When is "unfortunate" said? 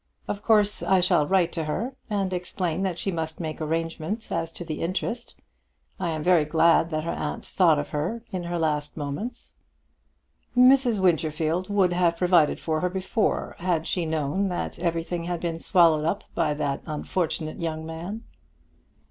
16.87-17.61